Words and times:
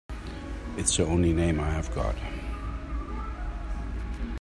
It's 0.77 0.97
the 0.97 1.05
only 1.05 1.31
name 1.31 1.59
I've 1.59 1.93
got. 1.93 2.15